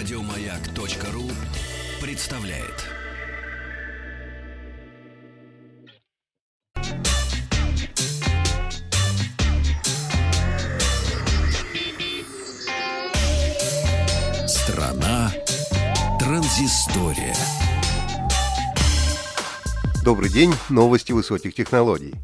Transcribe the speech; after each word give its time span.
Радиомаяк.ру 0.00 1.30
представляет. 2.00 2.86
Страна 14.48 15.34
транзистория. 16.18 17.36
Добрый 20.02 20.30
день, 20.30 20.54
новости 20.70 21.12
высоких 21.12 21.52
технологий. 21.52 22.14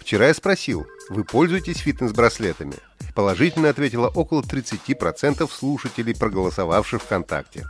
Вчера 0.00 0.28
я 0.28 0.34
спросил, 0.34 0.86
вы 1.08 1.24
пользуетесь 1.24 1.78
фитнес-браслетами? 1.78 2.76
Положительно 3.14 3.68
ответило 3.68 4.08
около 4.08 4.42
30% 4.42 5.48
слушателей, 5.50 6.14
проголосовавших 6.14 7.02
ВКонтакте. 7.02 7.66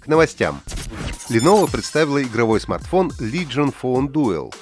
К 0.00 0.06
новостям. 0.06 0.60
Lenovo 1.30 1.70
представила 1.70 2.22
игровой 2.22 2.60
смартфон 2.60 3.08
Legion 3.18 3.74
Phone 3.82 4.08
Duel. 4.08 4.54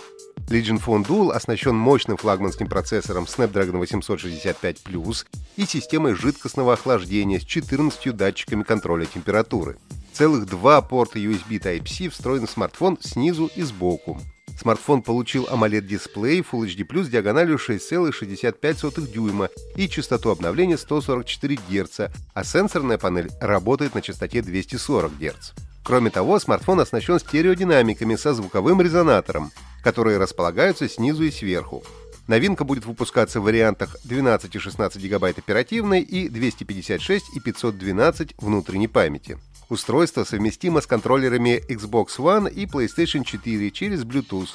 Legion 0.49 0.81
Phone 0.85 1.05
Duel 1.05 1.33
оснащен 1.33 1.75
мощным 1.75 2.17
флагманским 2.17 2.69
процессором 2.69 3.25
Snapdragon 3.25 3.79
865 3.79 4.83
Plus 4.85 5.27
и 5.57 5.67
системой 5.67 6.15
жидкостного 6.15 6.75
охлаждения 6.75 7.41
с 7.41 7.45
14 7.45 8.17
датчиками 8.17 8.63
контроля 8.63 9.07
температуры. 9.07 9.77
Целых 10.13 10.47
два 10.47 10.81
порта 10.83 11.19
USB 11.19 11.59
Type-C 11.61 12.09
встроены 12.11 12.47
в 12.47 12.51
смартфон 12.51 12.99
снизу 13.01 13.51
и 13.57 13.63
сбоку. 13.63 14.21
Смартфон 14.59 15.03
получил 15.03 15.45
AMOLED-дисплей 15.45 16.41
Full 16.41 16.67
HD+, 16.67 17.05
с 17.05 17.09
диагональю 17.09 17.57
6,65 17.57 19.13
дюйма 19.13 19.51
и 19.77 19.89
частоту 19.89 20.31
обновления 20.31 20.79
144 20.79 21.59
Гц, 21.69 22.01
а 22.33 22.45
сенсорная 22.45 22.99
панель 22.99 23.31
работает 23.41 23.95
на 23.95 24.03
частоте 24.03 24.43
240 24.43 25.13
Гц. 25.19 25.53
Кроме 25.85 26.11
того, 26.11 26.41
смартфон 26.41 26.81
оснащен 26.81 27.21
стереодинамиками 27.21 28.17
со 28.17 28.35
звуковым 28.35 28.81
резонатором, 28.81 29.53
которые 29.85 30.19
располагаются 30.19 30.89
снизу 30.89 31.23
и 31.23 31.31
сверху. 31.31 31.85
Новинка 32.27 32.65
будет 32.65 32.87
выпускаться 32.87 33.41
в 33.41 33.45
вариантах 33.45 33.97
12 34.03 34.53
и 34.53 34.59
16 34.59 35.09
ГБ 35.09 35.29
оперативной 35.29 36.01
и 36.01 36.29
256 36.29 37.37
и 37.37 37.41
512 37.41 38.35
внутренней 38.39 38.89
памяти. 38.89 39.39
Устройство 39.69 40.23
совместимо 40.23 40.81
с 40.81 40.87
контроллерами 40.87 41.61
Xbox 41.69 42.19
One 42.19 42.53
и 42.53 42.67
PlayStation 42.67 43.25
4 43.25 43.71
через 43.73 44.05
Bluetooth. 44.05 44.51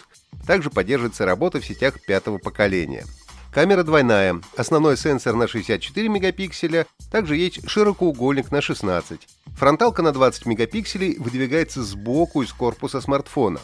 Также 0.47 0.69
поддерживается 0.69 1.25
работа 1.25 1.59
в 1.59 1.65
сетях 1.65 1.95
пятого 2.05 2.37
поколения. 2.37 3.05
Камера 3.51 3.83
двойная, 3.83 4.39
основной 4.55 4.95
сенсор 4.95 5.35
на 5.35 5.49
64 5.49 6.07
мегапикселя, 6.07 6.87
также 7.11 7.35
есть 7.35 7.67
широкоугольник 7.67 8.49
на 8.49 8.61
16. 8.61 9.27
Фронталка 9.57 10.01
на 10.01 10.13
20 10.13 10.45
мегапикселей 10.45 11.17
выдвигается 11.17 11.83
сбоку 11.83 12.43
из 12.43 12.53
корпуса 12.53 13.01
смартфона. 13.01 13.59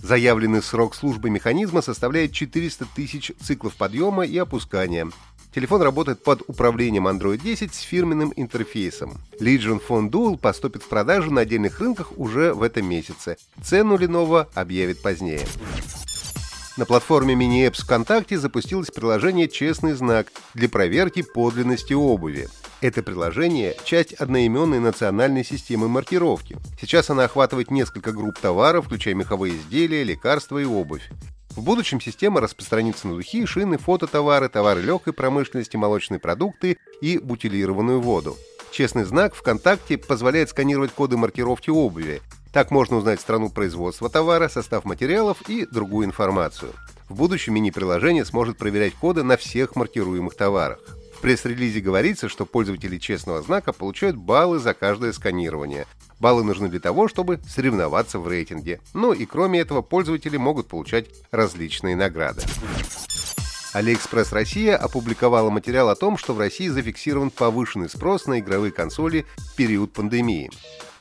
Заявленный 0.00 0.62
срок 0.62 0.94
службы 0.94 1.30
механизма 1.30 1.82
составляет 1.82 2.32
400 2.32 2.86
тысяч 2.94 3.32
циклов 3.42 3.74
подъема 3.74 4.24
и 4.24 4.38
опускания. 4.38 5.10
Телефон 5.54 5.82
работает 5.82 6.20
под 6.20 6.42
управлением 6.48 7.06
Android 7.06 7.40
10 7.40 7.72
с 7.72 7.78
фирменным 7.78 8.32
интерфейсом. 8.34 9.20
Legion 9.38 9.80
Phone 9.86 10.10
Dual 10.10 10.36
поступит 10.36 10.82
в 10.82 10.88
продажу 10.88 11.30
на 11.30 11.42
отдельных 11.42 11.78
рынках 11.78 12.18
уже 12.18 12.52
в 12.52 12.62
этом 12.62 12.86
месяце. 12.86 13.36
Цену 13.62 13.96
Lenovo 13.96 14.48
объявит 14.54 15.00
позднее. 15.00 15.46
На 16.76 16.86
платформе 16.86 17.34
Mini-Apps 17.34 17.84
ВКонтакте 17.84 18.36
запустилось 18.36 18.90
приложение 18.90 19.46
«Честный 19.46 19.92
знак» 19.92 20.26
для 20.54 20.68
проверки 20.68 21.22
подлинности 21.22 21.92
обуви. 21.92 22.48
Это 22.80 23.04
приложение– 23.04 23.76
часть 23.84 24.12
одноименной 24.14 24.80
национальной 24.80 25.44
системы 25.44 25.88
маркировки. 25.88 26.56
Сейчас 26.80 27.10
она 27.10 27.24
охватывает 27.24 27.70
несколько 27.70 28.10
групп 28.10 28.40
товаров, 28.40 28.86
включая 28.86 29.14
меховые 29.14 29.54
изделия, 29.54 30.02
лекарства 30.02 30.58
и 30.58 30.64
обувь. 30.64 31.08
В 31.56 31.62
будущем 31.62 32.00
система 32.00 32.40
распространится 32.40 33.06
на 33.06 33.14
духи, 33.14 33.46
шины, 33.46 33.78
фототовары, 33.78 34.48
товары 34.48 34.82
легкой 34.82 35.12
промышленности, 35.12 35.76
молочные 35.76 36.18
продукты 36.18 36.78
и 37.00 37.18
бутилированную 37.18 38.00
воду. 38.00 38.36
Честный 38.72 39.04
знак 39.04 39.36
ВКонтакте 39.36 39.96
позволяет 39.96 40.50
сканировать 40.50 40.90
коды 40.90 41.16
маркировки 41.16 41.70
обуви. 41.70 42.22
Так 42.52 42.72
можно 42.72 42.96
узнать 42.96 43.20
страну 43.20 43.50
производства 43.50 44.10
товара, 44.10 44.48
состав 44.48 44.84
материалов 44.84 45.48
и 45.48 45.64
другую 45.64 46.06
информацию. 46.06 46.72
В 47.08 47.14
будущем 47.14 47.54
мини-приложение 47.54 48.24
сможет 48.24 48.58
проверять 48.58 48.94
коды 48.94 49.22
на 49.22 49.36
всех 49.36 49.76
маркируемых 49.76 50.34
товарах. 50.34 50.80
Пресс-релизе 51.24 51.80
говорится, 51.80 52.28
что 52.28 52.44
пользователи 52.44 52.98
честного 52.98 53.40
знака 53.40 53.72
получают 53.72 54.14
баллы 54.14 54.58
за 54.58 54.74
каждое 54.74 55.14
сканирование. 55.14 55.86
Баллы 56.20 56.44
нужны 56.44 56.68
для 56.68 56.80
того, 56.80 57.08
чтобы 57.08 57.40
соревноваться 57.48 58.18
в 58.18 58.28
рейтинге. 58.28 58.78
Ну 58.92 59.14
и 59.14 59.24
кроме 59.24 59.60
этого, 59.60 59.80
пользователи 59.80 60.36
могут 60.36 60.68
получать 60.68 61.06
различные 61.30 61.96
награды. 61.96 62.42
AliExpress 63.72 64.34
Россия 64.34 64.76
опубликовала 64.76 65.48
материал 65.48 65.88
о 65.88 65.96
том, 65.96 66.18
что 66.18 66.34
в 66.34 66.38
России 66.38 66.68
зафиксирован 66.68 67.30
повышенный 67.30 67.88
спрос 67.88 68.26
на 68.26 68.40
игровые 68.40 68.70
консоли 68.70 69.24
в 69.38 69.56
период 69.56 69.94
пандемии. 69.94 70.50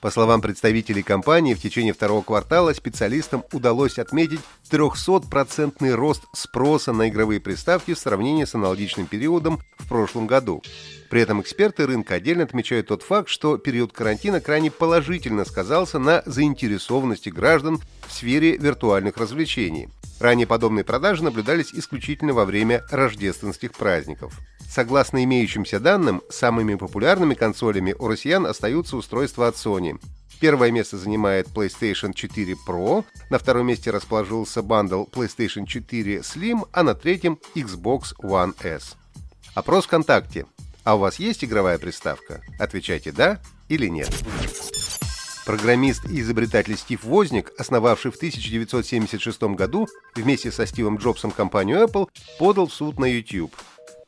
По 0.04 0.12
словам 0.12 0.42
представителей 0.42 1.02
компании, 1.02 1.54
в 1.54 1.62
течение 1.62 1.94
второго 1.94 2.24
квартала 2.24 2.74
специалистам 2.74 3.46
удалось 3.54 3.98
отметить 3.98 4.42
300% 4.70 5.92
рост 5.94 6.24
спроса 6.34 6.92
на 6.92 7.08
игровые 7.08 7.40
приставки 7.40 7.94
в 7.94 7.98
сравнении 7.98 8.44
с 8.44 8.54
аналогичным 8.54 9.06
периодом 9.08 9.62
в 9.78 9.88
прошлом 9.88 10.28
году. 10.28 10.62
При 11.10 11.22
этом 11.22 11.40
эксперты 11.40 11.86
рынка 11.86 12.16
отдельно 12.16 12.44
отмечают 12.44 12.88
тот 12.88 13.02
факт, 13.02 13.30
что 13.30 13.58
период 13.58 13.94
карантина 13.94 14.42
крайне 14.42 14.72
положительно 14.72 15.46
сказался 15.46 16.00
на 16.00 16.22
заинтересованности 16.26 17.30
граждан 17.30 17.80
в 18.06 18.12
сфере 18.12 18.58
виртуальных 18.58 19.16
развлечений. 19.16 19.88
Ранее 20.20 20.48
подобные 20.48 20.84
продажи 20.84 21.24
наблюдались 21.24 21.74
исключительно 21.74 22.34
во 22.34 22.44
время 22.44 22.84
рождественских 22.92 23.72
праздников. 23.72 24.38
Согласно 24.74 25.24
имеющимся 25.24 25.80
данным, 25.80 26.24
самыми 26.32 26.74
популярными 26.74 27.36
консолями 27.36 27.94
у 28.00 28.08
россиян 28.08 28.48
остаются 28.48 28.98
устройства 28.98 29.48
от 29.48 29.54
Sony. 29.54 30.02
Первое 30.40 30.72
место 30.72 30.98
занимает 30.98 31.48
PlayStation 31.50 32.12
4 32.12 32.56
Pro, 32.68 33.06
на 33.30 33.38
втором 33.38 33.68
месте 33.68 33.92
расположился 33.92 34.64
бандл 34.64 35.04
PlayStation 35.04 35.68
4 35.68 36.18
Slim, 36.22 36.68
а 36.72 36.82
на 36.82 36.96
третьем 36.96 37.38
Xbox 37.54 38.16
One 38.24 38.56
S. 38.64 38.96
Опрос 39.54 39.86
ВКонтакте. 39.86 40.48
А 40.84 40.96
у 40.96 41.00
вас 41.00 41.20
есть 41.20 41.44
игровая 41.44 41.78
приставка? 41.78 42.42
Отвечайте 42.58 43.12
«да» 43.12 43.40
или 43.70 43.86
«нет». 43.86 44.10
Программист 45.46 46.06
и 46.10 46.22
изобретатель 46.22 46.78
Стив 46.78 47.04
Возник, 47.04 47.52
основавший 47.60 48.12
в 48.12 48.16
1976 48.16 49.44
году 49.44 49.88
вместе 50.16 50.52
со 50.52 50.66
Стивом 50.66 50.98
Джобсом 50.98 51.30
компанию 51.30 51.84
Apple, 51.84 52.08
подал 52.40 52.68
в 52.68 52.74
суд 52.74 52.98
на 52.98 53.06
YouTube. 53.06 53.54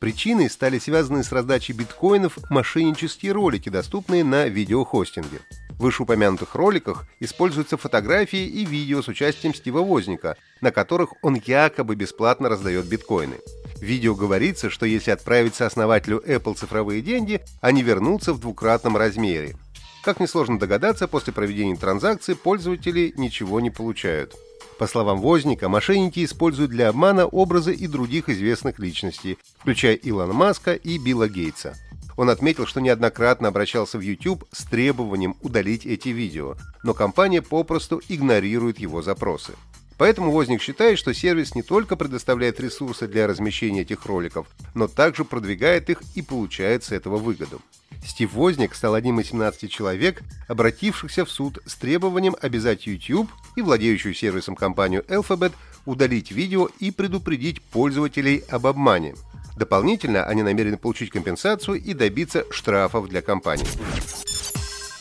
Причиной 0.00 0.50
стали 0.50 0.78
связанные 0.78 1.24
с 1.24 1.32
раздачей 1.32 1.74
биткоинов 1.74 2.38
мошеннические 2.50 3.32
ролики, 3.32 3.68
доступные 3.68 4.24
на 4.24 4.46
видеохостинге. 4.46 5.40
В 5.70 5.82
вышеупомянутых 5.82 6.54
роликах 6.54 7.06
используются 7.20 7.76
фотографии 7.76 8.46
и 8.46 8.64
видео 8.64 9.02
с 9.02 9.08
участием 9.08 9.54
Стива 9.54 9.80
Возника, 9.80 10.36
на 10.60 10.70
которых 10.70 11.12
он 11.22 11.40
якобы 11.44 11.96
бесплатно 11.96 12.48
раздает 12.48 12.86
биткоины. 12.86 13.36
В 13.76 13.82
видео 13.82 14.14
говорится, 14.14 14.70
что 14.70 14.86
если 14.86 15.10
отправить 15.10 15.54
сооснователю 15.54 16.22
Apple 16.26 16.56
цифровые 16.56 17.02
деньги, 17.02 17.42
они 17.60 17.82
вернутся 17.82 18.32
в 18.32 18.40
двукратном 18.40 18.96
размере. 18.96 19.56
Как 20.02 20.20
несложно 20.20 20.58
догадаться, 20.58 21.08
после 21.08 21.32
проведения 21.32 21.76
транзакции 21.76 22.34
пользователи 22.34 23.12
ничего 23.16 23.60
не 23.60 23.70
получают. 23.70 24.34
По 24.78 24.86
словам 24.86 25.20
Возника, 25.20 25.68
мошенники 25.70 26.22
используют 26.24 26.70
для 26.70 26.90
обмана 26.90 27.26
образы 27.26 27.74
и 27.74 27.86
других 27.86 28.28
известных 28.28 28.78
личностей, 28.78 29.38
включая 29.58 29.94
Илона 29.94 30.34
Маска 30.34 30.74
и 30.74 30.98
Билла 30.98 31.28
Гейтса. 31.28 31.74
Он 32.16 32.30
отметил, 32.30 32.66
что 32.66 32.80
неоднократно 32.80 33.48
обращался 33.48 33.98
в 33.98 34.02
YouTube 34.02 34.44
с 34.52 34.64
требованием 34.64 35.36
удалить 35.42 35.86
эти 35.86 36.10
видео, 36.10 36.56
но 36.82 36.92
компания 36.94 37.42
попросту 37.42 38.02
игнорирует 38.08 38.78
его 38.78 39.02
запросы. 39.02 39.52
Поэтому 39.98 40.30
Возник 40.30 40.60
считает, 40.60 40.98
что 40.98 41.14
сервис 41.14 41.54
не 41.54 41.62
только 41.62 41.96
предоставляет 41.96 42.60
ресурсы 42.60 43.08
для 43.08 43.26
размещения 43.26 43.80
этих 43.80 44.04
роликов, 44.04 44.46
но 44.74 44.88
также 44.88 45.24
продвигает 45.24 45.88
их 45.88 46.02
и 46.14 46.22
получает 46.22 46.84
с 46.84 46.92
этого 46.92 47.16
выгоду. 47.16 47.60
Стив 48.04 48.32
Возник 48.34 48.74
стал 48.74 48.94
одним 48.94 49.20
из 49.20 49.28
17 49.28 49.70
человек, 49.70 50.22
обратившихся 50.48 51.24
в 51.24 51.30
суд 51.30 51.58
с 51.64 51.74
требованием 51.76 52.36
обязать 52.40 52.86
YouTube 52.86 53.30
и 53.56 53.62
владеющую 53.62 54.14
сервисом 54.14 54.54
компанию 54.54 55.02
Alphabet 55.08 55.52
удалить 55.86 56.30
видео 56.30 56.68
и 56.78 56.90
предупредить 56.90 57.62
пользователей 57.62 58.44
об 58.50 58.66
обмане. 58.66 59.14
Дополнительно 59.56 60.24
они 60.24 60.42
намерены 60.42 60.76
получить 60.76 61.10
компенсацию 61.10 61.82
и 61.82 61.94
добиться 61.94 62.44
штрафов 62.50 63.08
для 63.08 63.22
компании. 63.22 63.66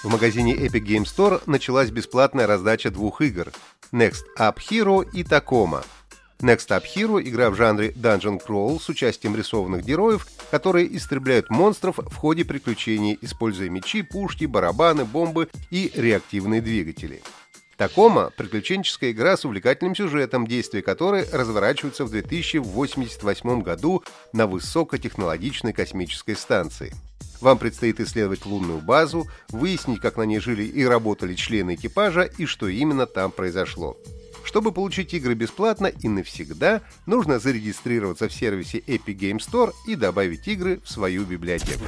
В 0.03 0.09
магазине 0.09 0.56
Epic 0.56 0.86
Game 0.86 1.03
Store 1.03 1.41
началась 1.48 1.89
бесплатная 1.89 2.48
раздача 2.48 2.91
двух 2.91 3.21
игр 3.21 3.51
Next 3.95 4.25
Up 4.38 4.57
Hero 4.57 5.09
и 5.13 5.24
Tacoma. 5.24 5.81
Next 6.42 6.68
Up 6.68 6.83
Hero– 6.83 7.21
игра 7.24 7.50
в 7.50 7.56
жанре 7.56 7.92
Dungeon 7.92 8.42
Crawl 8.45 8.77
с 8.77 8.89
участием 8.89 9.38
рисованных 9.38 9.86
героев, 9.86 10.27
которые 10.51 10.94
истребляют 10.97 11.50
монстров 11.50 12.00
в 12.00 12.13
ходе 12.13 12.44
приключений, 12.44 13.18
используя 13.21 13.69
мечи, 13.69 14.01
пушки, 14.01 14.44
барабаны, 14.44 15.06
бомбы 15.06 15.47
и 15.71 15.94
реактивные 15.95 16.59
двигатели. 16.59 17.21
Такома– 17.77 18.31
приключенческая 18.38 19.12
игра 19.12 19.38
с 19.38 19.45
увлекательным 19.45 19.95
сюжетом, 19.95 20.45
действия 20.45 20.81
которой 20.81 21.25
разворачиваются 21.31 22.03
в 22.03 22.09
2088 22.09 23.62
году 23.62 24.03
на 24.33 24.45
высокотехнологичной 24.45 25.71
космической 25.71 26.36
станции. 26.36 26.94
Вам 27.41 27.57
предстоит 27.57 27.99
исследовать 27.99 28.45
лунную 28.45 28.79
базу, 28.79 29.27
выяснить, 29.49 30.01
как 30.01 30.17
на 30.17 30.23
ней 30.23 30.39
жили 30.39 30.63
и 30.63 30.83
работали 30.85 31.35
члены 31.35 31.75
экипажа 31.75 32.23
и 32.37 32.45
что 32.45 32.67
именно 32.67 33.05
там 33.05 33.31
произошло. 33.31 33.97
Чтобы 34.43 34.71
получить 34.71 35.13
игры 35.13 35.33
бесплатно 35.33 35.87
и 35.87 36.07
навсегда, 36.07 36.81
нужно 37.05 37.39
зарегистрироваться 37.39 38.29
в 38.29 38.33
сервисе 38.33 38.77
Epic 38.79 39.17
Game 39.17 39.39
Store 39.39 39.73
и 39.87 39.95
добавить 39.95 40.47
игры 40.47 40.79
в 40.83 40.89
свою 40.89 41.25
библиотеку. 41.25 41.83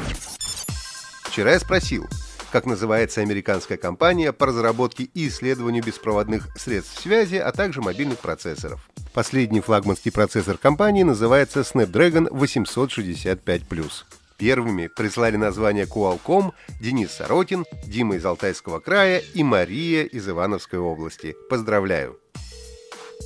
Вчера 1.23 1.53
я 1.53 1.59
спросил, 1.59 2.07
как 2.51 2.65
называется 2.65 3.21
американская 3.21 3.77
компания 3.77 4.33
по 4.33 4.47
разработке 4.47 5.03
и 5.03 5.27
исследованию 5.27 5.83
беспроводных 5.83 6.47
средств 6.57 6.99
связи, 6.99 7.35
а 7.35 7.51
также 7.51 7.81
мобильных 7.81 8.19
процессоров. 8.19 8.89
Последний 9.13 9.61
флагманский 9.61 10.11
процессор 10.11 10.57
компании 10.57 11.03
называется 11.03 11.61
Snapdragon 11.61 12.29
865+. 12.29 14.16
Первыми 14.37 14.87
прислали 14.87 15.35
название 15.35 15.85
Qualcomm 15.85 16.53
Денис 16.79 17.11
Сорокин, 17.11 17.65
Дима 17.85 18.17
из 18.17 18.25
Алтайского 18.25 18.79
края 18.79 19.21
и 19.33 19.43
Мария 19.43 20.03
из 20.03 20.29
Ивановской 20.29 20.77
области. 20.79 21.35
Поздравляю! 21.49 22.19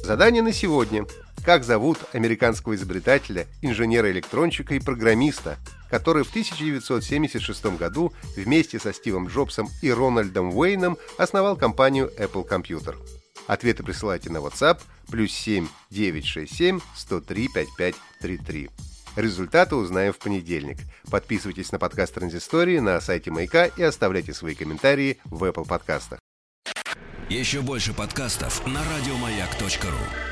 Задание 0.04 0.42
на 0.42 0.54
сегодня. 0.54 1.06
Как 1.44 1.63
зовут 1.63 1.98
американского 2.13 2.75
изобретателя, 2.75 3.48
инженера-электронщика 3.62 4.75
и 4.75 4.80
программиста, 4.80 5.58
который 5.90 6.24
в 6.24 6.30
1976 6.30 7.78
году 7.78 8.13
вместе 8.38 8.80
со 8.80 8.94
Стивом 8.94 9.28
Джобсом 9.28 9.68
и 9.81 9.92
Рональдом 9.92 10.56
Уэйном 10.56 10.98
основал 11.18 11.58
компанию 11.58 12.12
Apple 12.18 12.48
Computer? 12.48 12.96
Ответы 13.48 13.84
присылайте 13.84 14.30
на 14.30 14.38
WhatsApp 14.38 14.80
плюс 15.10 15.31
7 15.31 15.68
967 15.90 16.80
103 16.96 17.48
5533. 17.54 18.90
Результаты 19.16 19.75
узнаем 19.75 20.13
в 20.13 20.19
понедельник. 20.19 20.78
Подписывайтесь 21.10 21.72
на 21.72 21.80
подкаст 21.80 22.13
Транзистории 22.13 22.80
на 22.80 23.00
сайте 23.02 23.31
Маяка 23.31 23.66
и 23.66 23.84
оставляйте 23.84 24.34
свои 24.34 24.56
комментарии 24.56 25.19
в 25.25 25.44
Apple 25.44 25.68
подкастах. 25.68 26.19
Еще 27.30 27.62
больше 27.62 27.94
подкастов 27.94 28.66
на 28.68 28.81
радиомаяк.ру 28.84 30.31